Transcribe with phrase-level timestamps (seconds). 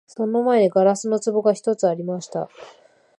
[0.07, 2.49] その前に硝子の壺が一つありました